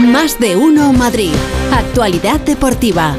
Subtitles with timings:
[0.00, 1.32] Más de uno Madrid.
[1.72, 3.14] Actualidad deportiva.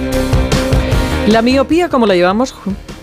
[1.28, 2.56] La miopía, ¿cómo la llevamos?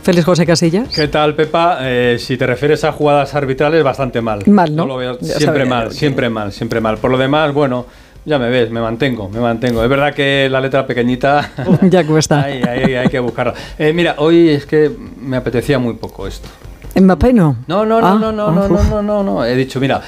[0.02, 0.88] Félix José Casillas.
[0.88, 1.78] ¿Qué tal, Pepa?
[1.82, 4.42] Eh, si te refieres a jugadas arbitrales, bastante mal.
[4.46, 4.84] Mal, ¿no?
[4.84, 5.64] lo veo siempre sabía.
[5.66, 6.98] mal, siempre mal, siempre mal.
[6.98, 7.86] Por lo demás, bueno,
[8.24, 9.82] ya me ves, me mantengo, me mantengo.
[9.84, 11.48] Es verdad que la letra pequeñita...
[11.82, 12.42] Ya cuesta.
[12.44, 13.54] Ahí, ahí hay que buscarla.
[13.78, 14.90] Eh, mira, hoy es que
[15.20, 16.48] me apetecía muy poco esto.
[17.00, 17.56] Mbappé no.
[17.66, 19.44] No, no, no, Ah, no, no, no, no, no, no, no.
[19.44, 20.00] He dicho, mira,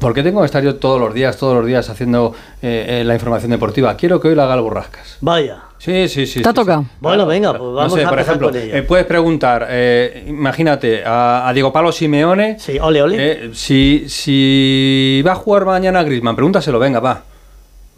[0.00, 3.04] ¿por qué tengo que estar yo todos los días, todos los días haciendo eh, eh,
[3.04, 3.94] la información deportiva?
[3.96, 5.18] Quiero que hoy la haga el Borrascas.
[5.20, 5.58] Vaya.
[5.78, 6.42] Sí, sí, sí.
[6.42, 6.60] ¿Te ha sí, sí.
[6.62, 6.84] tocado?
[7.00, 8.74] Bueno, venga, pues No vamos sé, a por ejemplo, con ello.
[8.76, 13.16] eh, puedes preguntar, eh, imagínate, a, a Diego Pablo Simeone, Sí, ole, ole.
[13.18, 17.22] eh, si, si va a jugar mañana Griezmann, pregúntaselo, venga, va.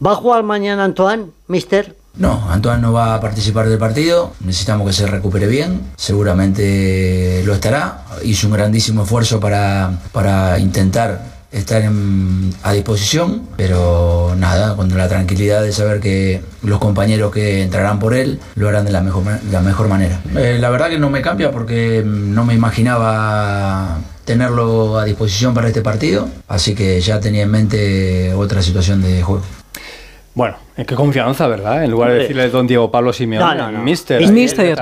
[0.05, 1.97] ¿Va a jugar mañana Antoine, mister?
[2.17, 7.55] No, Antoine no va a participar del partido, necesitamos que se recupere bien, seguramente lo
[7.55, 14.95] estará, hizo un grandísimo esfuerzo para, para intentar estar en- a disposición, pero nada, con
[14.97, 19.01] la tranquilidad de saber que los compañeros que entrarán por él lo harán de la
[19.03, 20.21] mejor, la mejor manera.
[20.37, 25.53] Eh, la verdad que no me cambia porque mm, no me imaginaba tenerlo a disposición
[25.55, 29.43] para este partido, así que ya tenía en mente otra situación de juego.
[30.35, 31.85] Bueno, en qué confianza, ¿verdad?
[31.85, 33.83] En lugar de decirle don Diego Pablo Simeone, No, no, no.
[33.85, 34.23] mister.
[34.23, 34.77] Es Mister.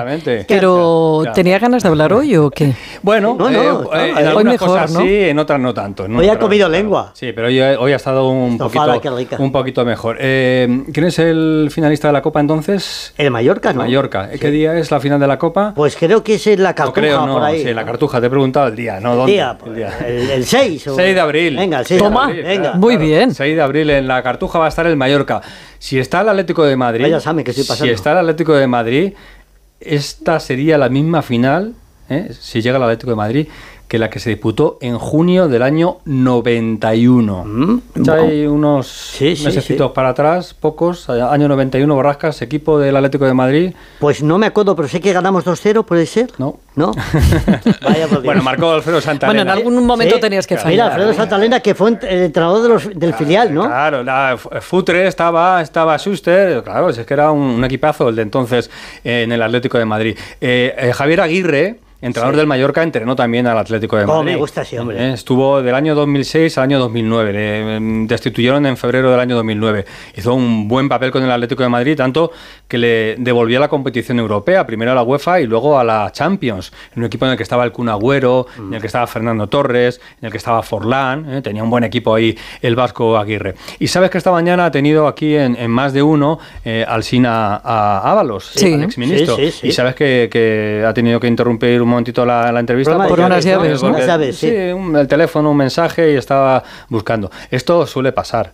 [0.47, 1.33] Pero Ya.
[1.33, 2.73] ¿tenía ganas de hablar hoy o qué?
[3.01, 5.01] Bueno, No, no, eh, eh, en hoy algunas mejor, cosas ¿no?
[5.01, 6.03] sí, en otras no tanto.
[6.05, 7.11] Hoy ha comido claro, lengua.
[7.13, 10.17] Sí, pero hoy, hoy ha estado un Estofada, poquito, un poquito mejor.
[10.19, 13.13] Eh, ¿Quién es el finalista de la Copa entonces?
[13.17, 13.79] El Mallorca, ¿no?
[13.81, 14.29] Mallorca.
[14.39, 15.73] ¿Qué día es la final de la Copa?
[15.75, 17.33] Pues creo que es en la no cartuja creo, no.
[17.33, 17.63] por ahí.
[17.63, 18.21] Sí, la cartuja.
[18.21, 19.11] Te he preguntado el día, ¿no?
[19.11, 19.31] El ¿Dónde?
[19.33, 20.87] día, pues, el, el 6.
[20.87, 21.57] o- 6 de abril.
[21.57, 22.27] Venga, el 6 Toma.
[22.27, 22.43] de abril.
[22.45, 22.73] Venga.
[22.73, 23.33] Muy bien.
[23.33, 25.41] 6 de abril en la Cartuja va a estar el Mallorca.
[25.81, 27.85] Si está el Atlético de Madrid, Vaya examen que estoy pasando.
[27.85, 29.13] si está el Atlético de Madrid,
[29.79, 31.73] esta sería la misma final,
[32.07, 32.31] ¿eh?
[32.39, 33.47] si llega el Atlético de Madrid,
[33.91, 37.43] que la que se disputó en junio del año 91.
[37.43, 39.93] Mm, Ya hay unos Sí, sí, mesecitos sí.
[39.93, 43.73] para atrás, pocos, año 91, Borrascas, equipo del Atlético de Madrid.
[43.99, 46.29] Pues no me acuerdo, pero sé que ganamos 2-0, ¿puede ser?
[46.37, 46.57] No.
[46.73, 46.93] ¿No?
[47.83, 48.23] Vaya por Dios.
[48.23, 49.27] Bueno, marcó Alfredo Santana.
[49.33, 50.21] Bueno, en algún momento Sí.
[50.21, 50.71] tenías que fallar.
[50.71, 53.63] Mira, Alfredo Santalena, que fue el entrenador de los- del filial, ¿no?
[53.65, 58.21] Claro, la, Futre estaba, estaba Schuster, claro, es que era un, un equipazo el de
[58.21, 58.69] entonces
[59.03, 60.15] eh, en el Atlético de Madrid.
[60.39, 64.33] Eh, eh, Javier Aguirre, entrenador del Mallorca, entrenó también al Atlético de Cómo Madrid.
[64.33, 64.97] me gusta ese hombre.
[65.09, 69.35] Eh, estuvo del año 2006 al año 2009, le em, destituyeron en febrero del año
[69.35, 69.85] 2009.
[70.15, 72.31] Hizo un buen papel con el Atlético de Madrid, tanto
[72.67, 76.09] que le devolvió a la competición europea, primero a la UEFA y luego a la
[76.11, 79.07] Champions, en un equipo en el que estaba el Kun Agüero, en el que estaba
[79.07, 83.17] Fernando Torres, en el que estaba Forlán, eh, tenía un buen equipo ahí el Vasco
[83.17, 83.55] Aguirre.
[83.79, 87.03] Y sabes que esta mañana ha tenido aquí en, en más de uno eh, al
[87.03, 88.73] Sina a Ábalos, Sí.
[88.73, 89.35] al exministro.
[89.35, 89.67] Sí, sí, sí.
[89.67, 93.07] Y sabes que, que ha tenido que interrumpir un momentito la, la entrevista.
[93.07, 93.89] Por unas llaves, llaves, ¿no?
[93.89, 93.95] ¿no?
[93.95, 94.47] Unas llaves, sí.
[94.73, 97.31] un- el teléfono, un mensaje y estaba buscando.
[97.49, 98.51] Esto suele pasar.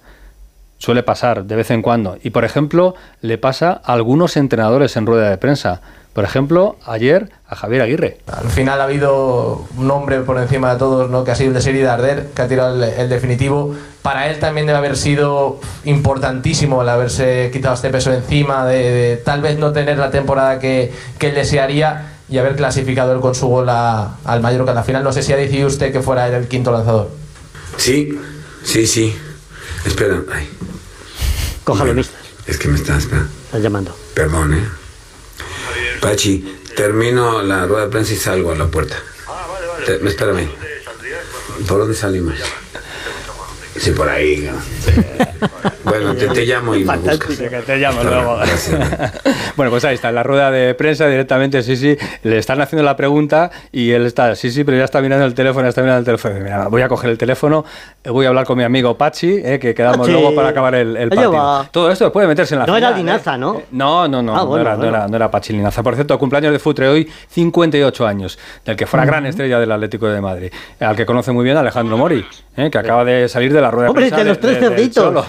[0.80, 2.18] Suele pasar de vez en cuando.
[2.24, 5.82] Y por ejemplo, le pasa a algunos entrenadores en rueda de prensa.
[6.14, 8.18] Por ejemplo, ayer a Javier Aguirre.
[8.32, 11.24] Al final ha habido un hombre por encima de todos, ¿no?
[11.24, 13.76] que ha sido el de Seri Darder, que ha tirado el, el definitivo.
[14.02, 19.18] Para él también debe haber sido importantísimo el haberse quitado este peso encima, de, de
[19.18, 23.34] tal vez no tener la temporada que, que él desearía y haber clasificado él con
[23.36, 24.78] su gol a- al Mallorca.
[24.78, 27.10] Al final no sé si ha decidido usted que fuera él el quinto lanzador.
[27.78, 28.18] Sí,
[28.64, 29.16] sí, sí.
[29.86, 30.50] Espera, ay.
[31.64, 32.18] Cójalo, Bueno, mister.
[32.46, 33.26] Es que me está, espera.
[33.46, 33.96] Están llamando.
[34.14, 34.64] Perdón, ¿eh?
[36.02, 38.96] Pachi, termino la rueda de prensa y salgo a la puerta.
[39.86, 40.50] Te- espérame.
[41.68, 42.36] ¿Por dónde salimos?
[43.80, 44.38] Sí, por ahí.
[44.50, 44.58] ¿no?
[45.84, 47.38] Bueno, te, te llamo y me buscas.
[47.38, 48.40] Que te llamo Hasta luego.
[49.56, 52.84] bueno, pues ahí está, en la rueda de prensa directamente, sí, sí, le están haciendo
[52.84, 55.82] la pregunta y él está, sí, sí, pero ya está mirando el teléfono, ya está
[55.82, 56.36] mirando el teléfono.
[56.44, 57.64] Mira, voy a coger el teléfono,
[58.04, 60.12] eh, voy a hablar con mi amigo Pachi, eh, que quedamos Pachi.
[60.12, 61.32] luego para acabar el, el partido.
[61.32, 61.70] va.
[61.72, 63.60] Todo esto puede meterse en la No final, era Linaza, ¿no?
[63.60, 64.98] Eh, No, no, no, Ah, no, bueno, era, no, bueno.
[64.98, 65.84] era, no era Pachi Linaza.
[65.84, 70.08] Por cierto, cumpleaños de Futre hoy, 58 años, del que fuera gran estrella del Atlético
[70.08, 72.26] de Madrid, al que conoce muy bien Alejandro Mori,
[72.58, 75.26] eh, que acaba de salir de la rueda Hombre, de los tres cerditos.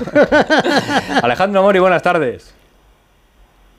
[1.23, 2.55] Alejandro Mori, buenas tardes.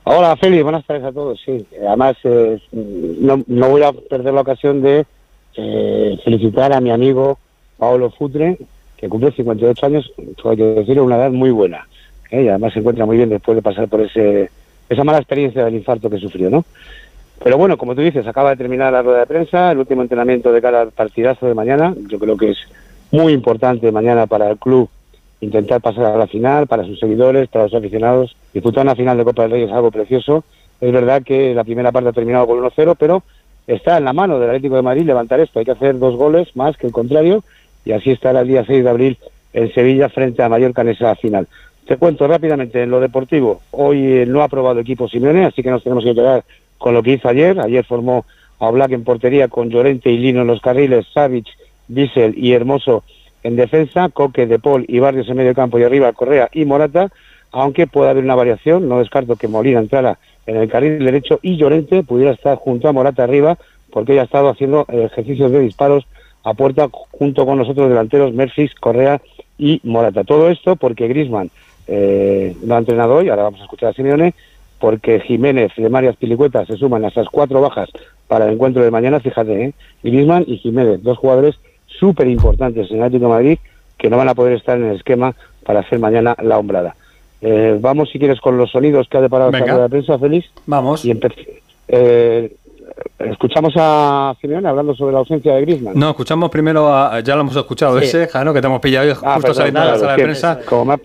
[0.04, 1.40] Hola, Félix, buenas tardes a todos.
[1.46, 5.06] Sí, además eh, no, no voy a perder la ocasión de
[5.56, 7.38] eh, felicitar a mi amigo
[7.78, 8.58] Paolo Futre,
[8.98, 10.12] que cumple 58 años,
[10.46, 11.88] hay que decirlo, una edad muy buena.
[12.32, 12.44] ¿eh?
[12.44, 14.50] Y además se encuentra muy bien después de pasar por ese
[14.90, 16.66] esa mala experiencia del infarto que sufrió, ¿no?
[17.44, 20.52] Pero bueno, como tú dices, acaba de terminar la rueda de prensa, el último entrenamiento
[20.52, 21.94] de cara al partidazo de mañana.
[22.08, 22.58] Yo creo que es
[23.12, 24.90] muy importante mañana para el club
[25.42, 28.36] intentar pasar a la final, para sus seguidores, para los aficionados.
[28.54, 30.44] Disputar una final de Copa del Rey es algo precioso.
[30.82, 33.24] Es verdad que la primera parte ha terminado con 1-0, pero
[33.68, 35.60] está en la mano del Atlético de Madrid levantar esto.
[35.60, 37.44] Hay que hacer dos goles más que el contrario
[37.86, 39.18] y así estará el día 6 de abril
[39.54, 41.48] en Sevilla frente a Mallorca en esa final.
[41.88, 43.62] Te cuento rápidamente en lo deportivo.
[43.72, 46.44] Hoy eh, no ha aprobado equipo Simeone, así que nos tenemos que quedar
[46.78, 47.60] con lo que hizo ayer.
[47.60, 48.26] Ayer formó
[48.60, 51.48] a Black en portería con Llorente y Lino en los carriles, Savic,
[51.90, 53.04] Diesel y Hermoso
[53.44, 57.12] en defensa, Coque, De Paul y Barrios en medio campo y arriba Correa y Morata,
[57.52, 61.58] aunque puede haber una variación, no descarto que Molina entrara en el carril derecho y
[61.58, 63.58] Llorente pudiera estar junto a Morata arriba
[63.92, 66.06] porque ella ha estado haciendo ejercicios de disparos
[66.44, 69.22] a puerta junto con los otros delanteros Mercis, Correa
[69.58, 70.24] y Morata.
[70.24, 71.50] Todo esto porque Grisman
[71.88, 74.34] eh, lo ha entrenado hoy, ahora vamos a escuchar a Simeone,
[74.80, 77.90] porque Jiménez de Marias Pilicueta se suman a esas cuatro bajas
[78.28, 79.74] para el encuentro de mañana, fíjate, ¿eh?
[80.04, 81.60] Griezmann y Jiménez, dos jugadores
[82.00, 83.60] súper importantes en el Atlético de Madrid
[83.98, 85.36] que no van a poder estar en el esquema
[85.66, 86.96] para hacer mañana la hombrada.
[87.42, 90.50] Eh, vamos, si quieres, con los sonidos que ha deparado rueda de prensa, Félix.
[90.66, 91.04] Vamos.
[91.06, 91.14] Y
[91.90, 92.54] eh,
[93.20, 95.94] escuchamos a Simeone hablando sobre la ausencia de Griezmann.
[95.98, 98.06] No, escuchamos primero, a, ya lo hemos escuchado, Sí.
[98.06, 100.60] ese, Jano, que te hemos pillado Ah, justo perdón, saliendo de la sala de prensa.
[100.66, 101.00] Como me ha-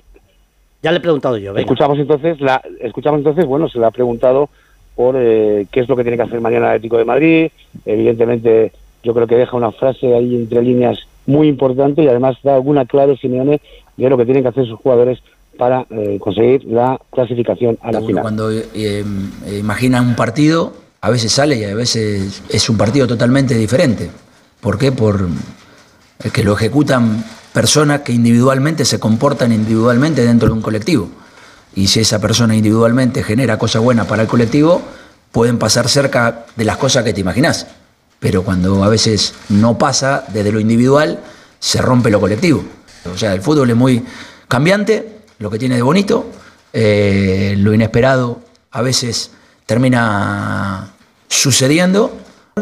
[0.82, 1.61] Ya le he preguntado yo, venga.
[1.62, 4.49] Escuchamos entonces, la, escuchamos entonces, bueno, se le ha preguntado
[4.94, 7.50] por eh, qué es lo que tiene que hacer mañana el Atlético de Madrid.
[7.87, 8.73] Evidentemente,
[9.04, 12.84] yo creo que deja una frase ahí entre líneas muy importante y además da alguna
[12.84, 13.60] clave Simeone
[13.96, 15.20] de lo que tienen que hacer sus jugadores
[15.56, 18.22] para eh, conseguir la clasificación a la final.
[18.22, 19.04] cuando eh, eh,
[19.58, 24.10] imagina un partido, a veces sale y a veces es un partido totalmente diferente.
[24.60, 24.90] ¿Por qué?
[24.90, 25.28] Por
[26.24, 31.08] eh, que lo ejecutan personas que individualmente se comportan individualmente dentro de un colectivo.
[31.74, 34.80] Y si esa persona individualmente genera cosas buenas para el colectivo,
[35.32, 37.66] pueden pasar cerca de las cosas que te imaginas.
[38.24, 41.20] Pero cuando a veces no pasa desde lo individual,
[41.58, 42.64] se rompe lo colectivo.
[43.12, 44.02] O sea, el fútbol es muy
[44.48, 46.24] cambiante, lo que tiene de bonito,
[46.72, 48.40] eh, lo inesperado
[48.70, 49.30] a veces
[49.66, 50.88] termina
[51.28, 52.12] sucediendo,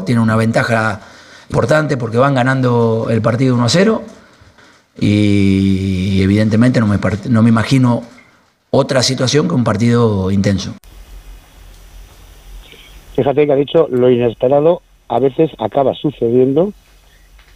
[0.05, 1.01] tiene una ventaja
[1.49, 4.03] importante porque van ganando el partido 1 a 0
[4.99, 6.99] y evidentemente no me,
[7.29, 8.03] no me imagino
[8.71, 10.75] otra situación que un partido intenso.
[13.15, 14.83] Fíjate que ha dicho lo inesperado
[15.13, 16.73] a veces acaba sucediendo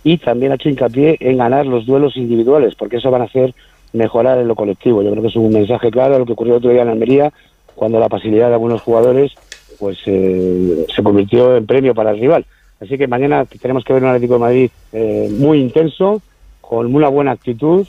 [0.04, 3.54] y también ha hecho hincapié en ganar los duelos individuales, porque eso van a hacer
[3.94, 5.02] mejorar en lo colectivo.
[5.02, 6.90] Yo creo que es un mensaje claro a lo que ocurrió el otro día en
[6.90, 7.32] Almería,
[7.74, 9.32] cuando la pasividad de algunos jugadores
[9.78, 12.44] pues eh, se convirtió en premio para el rival.
[12.78, 16.20] Así que mañana tenemos que ver un Atlético de Madrid eh, muy intenso,
[16.60, 17.86] con una buena actitud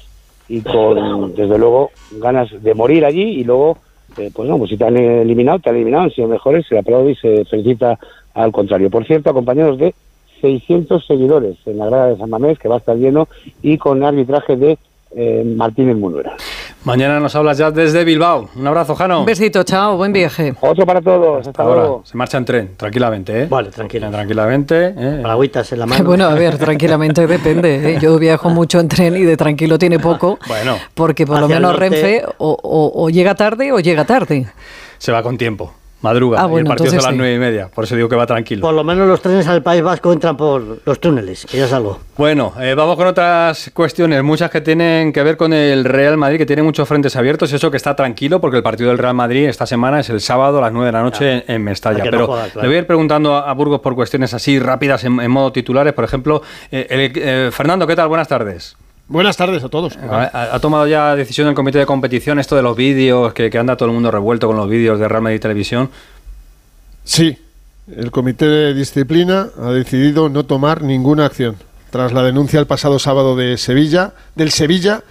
[0.48, 3.80] y con, desde luego, ganas de morir allí y luego,
[4.18, 6.78] eh, pues no, pues si te han eliminado, te han eliminado, han sido mejores, se
[6.78, 8.00] aplaude y se felicita
[8.38, 8.90] al contrario.
[8.90, 9.94] Por cierto, acompañados de
[10.42, 13.28] 600 seguidores en la grada de San Mamés, que va a estar lleno,
[13.62, 14.78] y con arbitraje de
[15.16, 16.36] eh, Martínez Munuera.
[16.84, 18.50] Mañana nos hablas ya desde Bilbao.
[18.56, 19.22] Un abrazo, Jano.
[19.22, 20.54] Un besito, chao, buen viaje.
[20.62, 21.82] Otro para todos, hasta, Hasta ahora.
[21.82, 22.02] luego.
[22.06, 23.48] Se marcha en tren, tranquilamente, ¿eh?
[23.50, 24.10] Vale, tranquilo.
[24.12, 24.94] Tranquilamente.
[24.96, 25.20] ¿eh?
[25.24, 26.04] Paragüitas en la mano.
[26.06, 27.94] Bueno, a ver, tranquilamente depende.
[27.94, 27.98] ¿eh?
[28.00, 30.38] Yo viajo mucho en tren y de tranquilo tiene poco.
[30.48, 30.76] Bueno.
[30.94, 31.80] Porque por lo menos norte.
[31.90, 34.46] Renfe o, o- o llega tarde o llega tarde.
[35.00, 35.74] Se va con tiempo.
[36.02, 36.40] Madruga.
[36.44, 37.18] Ah, y el partido es a las sí.
[37.18, 37.70] nueve y media.
[37.74, 38.62] Por eso digo que va tranquilo.
[38.62, 41.74] Por lo menos los trenes al País Vasco entran por los túneles, que ya es
[41.74, 42.00] algo.
[42.18, 46.38] Bueno, eh, vamos con otras cuestiones, muchas que tienen que ver con el Real Madrid,
[46.38, 49.48] que tiene muchos frentes abiertos, eso que está tranquilo, porque el partido del Real Madrid
[49.48, 52.04] esta semana es el sábado a las 9 de la noche en, en Mestalla.
[52.06, 52.62] No Pero juega, claro.
[52.62, 55.52] le voy a ir preguntando a, a Burgos por cuestiones así rápidas en, en modo
[55.52, 55.94] titulares.
[55.94, 56.42] Por ejemplo,
[56.72, 58.08] eh, el- eh, Fernando, ¿qué tal?
[58.08, 58.78] Buenas tardes.
[59.10, 59.98] Buenas tardes a todos.
[59.98, 63.58] Ha, ha tomado ya decisión el comité de competición esto de los vídeos, que, que
[63.58, 65.90] anda todo el mundo revuelto con los vídeos de Real Madrid Televisión.
[67.06, 67.38] Sí,
[67.96, 71.56] el Comité de Disciplina ha decidido no tomar ninguna acción
[71.90, 75.04] tras la denuncia el pasado sábado de Sevilla, del Sevilla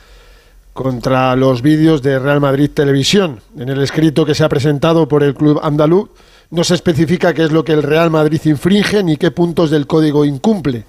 [0.75, 3.41] contra los vídeos de Real Madrid Televisión.
[3.59, 6.11] En el escrito que se ha presentado por el club andaluz
[6.51, 9.87] no se especifica qué es lo que el Real Madrid infringe ni qué puntos del
[9.87, 10.85] código incumple.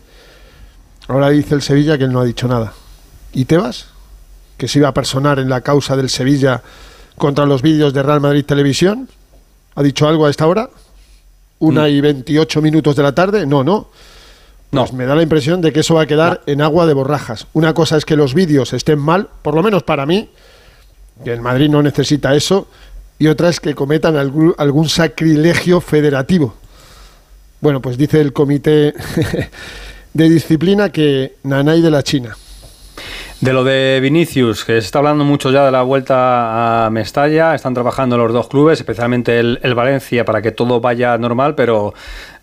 [1.07, 2.73] Ahora dice el Sevilla que él no ha dicho nada.
[3.33, 3.87] ¿Y Tebas?
[4.57, 6.63] Que se iba a personar en la causa del Sevilla
[7.17, 9.09] contra los vídeos de Real Madrid Televisión.
[9.75, 10.69] ¿Ha dicho algo a esta hora?
[11.59, 13.45] ¿Una y 28 minutos de la tarde?
[13.45, 13.89] No, no.
[14.71, 14.81] No.
[14.81, 17.47] Pues me da la impresión de que eso va a quedar en agua de borrajas.
[17.53, 20.29] Una cosa es que los vídeos estén mal, por lo menos para mí,
[21.23, 22.67] que el Madrid no necesita eso,
[23.17, 26.53] y otra es que cometan algún, algún sacrilegio federativo.
[27.61, 28.93] Bueno, pues dice el comité
[30.13, 32.35] de disciplina que Nanay de la China.
[33.39, 37.53] De lo de Vinicius, que se está hablando mucho ya de la vuelta a Mestalla,
[37.53, 41.93] están trabajando los dos clubes, especialmente el, Valencia, para que todo vaya normal, pero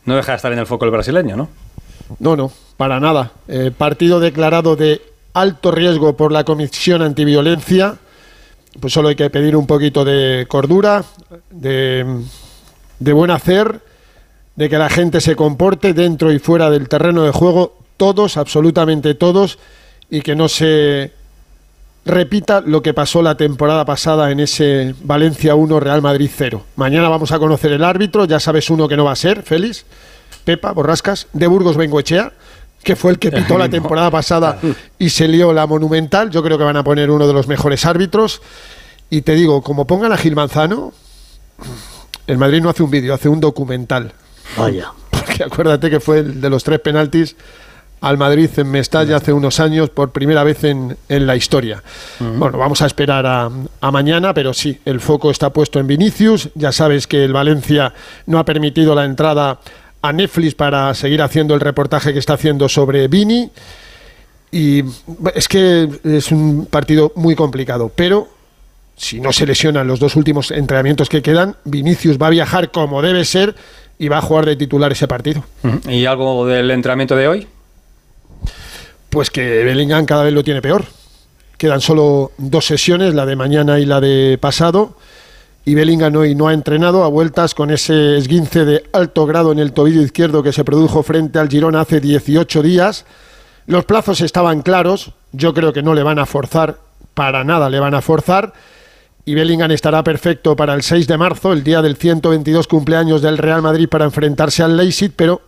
[0.04, 1.48] no deja de estar en el foco el brasileño, ¿no?
[2.20, 3.32] No, no, para nada.
[3.48, 7.96] Eh, partido declarado de alto riesgo por la Comisión Antiviolencia.
[8.80, 11.04] Pues solo hay que pedir un poquito de cordura,
[11.50, 12.22] de,
[13.00, 13.80] de buen hacer,
[14.54, 19.14] de que la gente se comporte dentro y fuera del terreno de juego, todos, absolutamente
[19.14, 19.58] todos,
[20.14, 21.10] y que no se
[22.04, 26.64] repita lo que pasó la temporada pasada en ese Valencia 1 Real Madrid 0.
[26.76, 29.84] Mañana vamos a conocer el árbitro, ya sabes uno que no va a ser, Félix,
[30.44, 32.32] Pepa, Borrascas, de Burgos Bengoechea,
[32.84, 34.60] que fue el que pitó la temporada pasada
[35.00, 36.30] y se lió la monumental.
[36.30, 38.40] Yo creo que van a poner uno de los mejores árbitros.
[39.10, 40.92] Y te digo, como pongan a Gil Manzano,
[42.28, 44.12] el Madrid no hace un vídeo, hace un documental.
[44.56, 44.92] Vaya.
[45.10, 47.34] Porque acuérdate que fue el de los tres penaltis
[48.04, 51.82] al Madrid en Mestalla hace unos años por primera vez en, en la historia.
[52.20, 56.50] Bueno, vamos a esperar a, a mañana, pero sí, el foco está puesto en Vinicius.
[56.54, 57.94] Ya sabes que el Valencia
[58.26, 59.58] no ha permitido la entrada
[60.02, 63.50] a Netflix para seguir haciendo el reportaje que está haciendo sobre Vini.
[64.52, 64.84] Y
[65.34, 68.28] es que es un partido muy complicado, pero
[68.96, 73.00] si no se lesionan los dos últimos entrenamientos que quedan, Vinicius va a viajar como
[73.00, 73.54] debe ser
[73.98, 75.42] y va a jugar de titular ese partido.
[75.88, 77.48] ¿Y algo del entrenamiento de hoy?
[79.14, 80.86] Pues que Bellingham cada vez lo tiene peor.
[81.56, 84.96] Quedan solo dos sesiones, la de mañana y la de pasado.
[85.64, 89.60] Y Bellingham hoy no ha entrenado a vueltas con ese esguince de alto grado en
[89.60, 93.04] el tobillo izquierdo que se produjo frente al Girona hace 18 días.
[93.68, 95.12] Los plazos estaban claros.
[95.30, 96.80] Yo creo que no le van a forzar,
[97.14, 98.52] para nada le van a forzar.
[99.24, 103.38] Y Bellingham estará perfecto para el 6 de marzo, el día del 122 cumpleaños del
[103.38, 105.40] Real Madrid, para enfrentarse al Leipzig, pero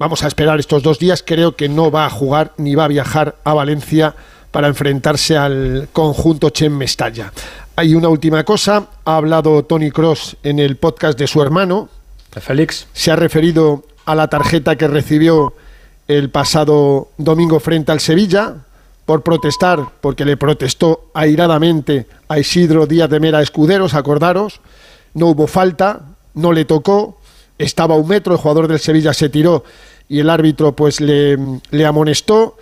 [0.00, 1.22] Vamos a esperar estos dos días.
[1.22, 4.14] Creo que no va a jugar ni va a viajar a Valencia
[4.50, 7.34] para enfrentarse al conjunto Chen Mestalla.
[7.76, 8.86] Hay una última cosa.
[9.04, 11.90] Ha hablado Tony Cross en el podcast de su hermano.
[12.34, 12.86] De Félix.
[12.94, 15.52] Se ha referido a la tarjeta que recibió
[16.08, 18.54] el pasado domingo frente al Sevilla
[19.04, 24.62] por protestar, porque le protestó airadamente a Isidro Díaz de Mera Escuderos, acordaros.
[25.12, 27.19] No hubo falta, no le tocó,
[27.64, 29.64] estaba a un metro, el jugador del Sevilla se tiró
[30.08, 31.38] y el árbitro pues le,
[31.70, 32.56] le amonestó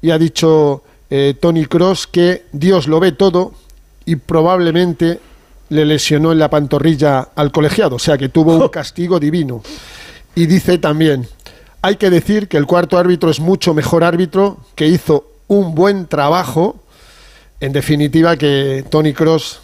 [0.00, 3.52] y ha dicho eh, Tony Cross que Dios lo ve todo
[4.04, 5.20] y probablemente
[5.70, 9.62] le lesionó en la pantorrilla al colegiado, o sea que tuvo un castigo divino.
[10.34, 11.26] Y dice también,
[11.82, 16.06] hay que decir que el cuarto árbitro es mucho mejor árbitro, que hizo un buen
[16.06, 16.76] trabajo,
[17.60, 19.60] en definitiva que Tony Cross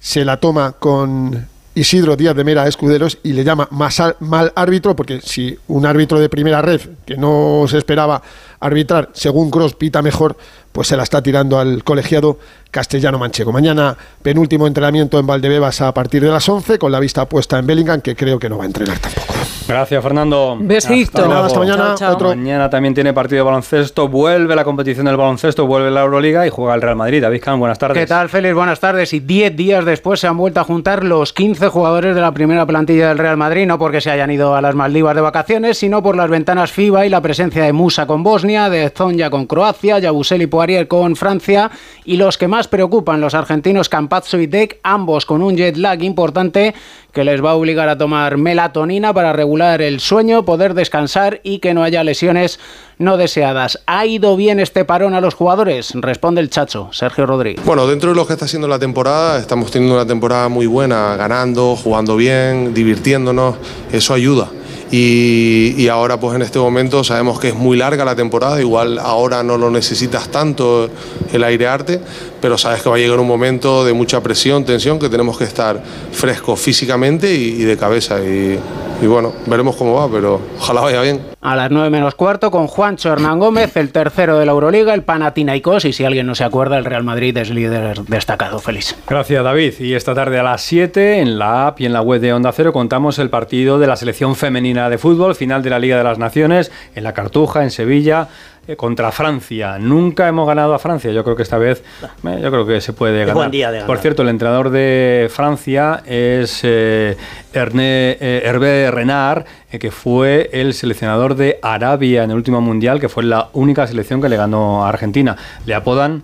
[0.00, 5.20] se la toma con Isidro Díaz de Mera Escuderos y le llama mal árbitro porque
[5.20, 8.22] si un árbitro de primera red que no se esperaba
[8.58, 10.36] arbitrar, según Cross pita mejor,
[10.72, 12.38] pues se la está tirando al colegiado
[12.70, 13.52] castellano manchego.
[13.52, 17.66] Mañana penúltimo entrenamiento en Valdebebas a partir de las 11 con la vista puesta en
[17.66, 19.34] Bellingham que creo que no va a entrenar tampoco.
[19.70, 20.56] Gracias, Fernando.
[20.60, 21.22] Besito.
[21.22, 21.84] Hasta, hasta mañana.
[21.84, 22.14] Chao, chao.
[22.14, 22.28] Otro.
[22.30, 26.50] Mañana también tiene partido de baloncesto, vuelve la competición del baloncesto, vuelve la Euroliga y
[26.50, 27.22] juega el Real Madrid.
[27.22, 27.96] David Can, buenas tardes.
[27.96, 28.52] ¿Qué tal, Félix?
[28.52, 29.12] Buenas tardes.
[29.12, 32.66] Y 10 días después se han vuelto a juntar los 15 jugadores de la primera
[32.66, 36.02] plantilla del Real Madrid, no porque se hayan ido a las Maldivas de vacaciones, sino
[36.02, 40.00] por las ventanas FIBA y la presencia de Musa con Bosnia, de Zonja con Croacia,
[40.00, 41.70] Yabusel y Poirier con Francia,
[42.04, 46.02] y los que más preocupan, los argentinos Campazzo y Deck, ambos con un jet lag
[46.02, 46.74] importante
[47.12, 51.58] que les va a obligar a tomar melatonina para regular el sueño, poder descansar y
[51.58, 52.60] que no haya lesiones
[52.98, 53.80] no deseadas.
[53.86, 55.92] ¿Ha ido bien este parón a los jugadores?
[55.94, 57.64] Responde el chacho, Sergio Rodríguez.
[57.64, 61.16] Bueno, dentro de lo que está siendo la temporada, estamos teniendo una temporada muy buena,
[61.16, 63.56] ganando, jugando bien, divirtiéndonos,
[63.92, 64.50] eso ayuda.
[64.92, 69.42] Y, ahora pues en este momento sabemos que es muy larga la temporada, igual ahora
[69.44, 70.90] no lo necesitas tanto
[71.32, 72.00] el airearte,
[72.40, 75.44] pero sabes que va a llegar un momento de mucha presión, tensión, que tenemos que
[75.44, 75.82] estar
[76.12, 78.20] frescos físicamente y, y de cabeza.
[78.20, 78.58] Y,
[79.02, 81.22] y bueno, veremos cómo va, pero ojalá vaya bien.
[81.40, 85.04] A las 9 menos cuarto con Juancho Hernán Gómez, el tercero de la Euroliga, el
[85.04, 88.58] Panathinaikos y si alguien no se acuerda, el Real Madrid es líder destacado.
[88.58, 88.94] Feliz.
[89.08, 89.74] Gracias, David.
[89.80, 92.52] Y esta tarde a las 7 en la app y en la web de Onda
[92.52, 96.04] Cero contamos el partido de la selección femenina de fútbol, final de la Liga de
[96.04, 98.28] las Naciones, en la Cartuja, en Sevilla,
[98.76, 99.78] contra Francia.
[99.78, 101.10] Nunca hemos ganado a Francia.
[101.10, 103.34] Yo creo que esta vez, eh, yo creo que se puede ganar.
[103.34, 103.86] buen día de ganar.
[103.86, 107.16] Por cierto, el entrenador de Francia es eh,
[107.52, 113.00] Herné, eh, Hervé Renard, eh, que fue el seleccionador de Arabia en el último mundial,
[113.00, 115.36] que fue la única selección que le ganó a Argentina.
[115.66, 116.22] Le apodan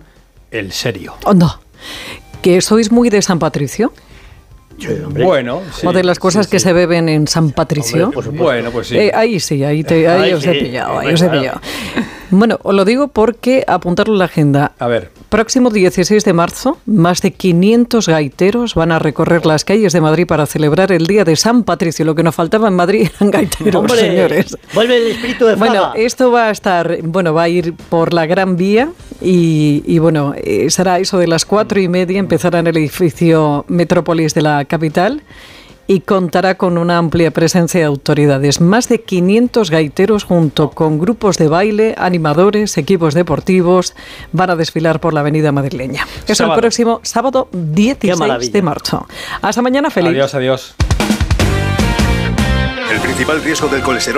[0.51, 1.15] el serio.
[1.25, 1.59] Onda.
[2.41, 3.91] ¿Que sois muy de San Patricio?
[5.09, 6.63] Bueno, sí, o de las cosas sí, que sí.
[6.65, 8.11] se beben en San Patricio.
[8.15, 8.29] Hombre.
[8.31, 8.97] Bueno, pues sí.
[8.97, 11.59] Eh, ahí sí, ahí, te, ahí Ahí os he sí, pillado, ahí os he pillado.
[12.29, 14.73] Bueno, os lo digo porque apuntarlo en la agenda.
[14.79, 19.91] A ver, Próximo 16 de marzo, más de 500 gaiteros van a recorrer las calles
[19.93, 22.05] de Madrid para celebrar el Día de San Patricio.
[22.05, 24.57] Lo que nos faltaba en Madrid eran gaiteros, Hombre, señores.
[24.73, 25.93] vuelve el espíritu de Bueno, Fraga.
[25.95, 28.89] esto va a estar, bueno, va a ir por la Gran Vía
[29.29, 33.65] y, y, bueno, eh, será eso de las cuatro y media, empezará en el edificio
[33.67, 35.21] Metrópolis de la capital
[35.85, 38.61] y contará con una amplia presencia de autoridades.
[38.61, 43.95] Más de 500 gaiteros junto con grupos de baile, animadores, equipos deportivos
[44.31, 46.07] van a desfilar por la avenida madrileña.
[46.25, 46.55] Es Sábado.
[46.55, 48.51] el próximo sábado 16 maravilla.
[48.53, 49.07] de marzo.
[49.41, 50.11] Hasta mañana, feliz.
[50.11, 50.75] Adiós, adiós.
[52.89, 54.15] El principal riesgo del colesterol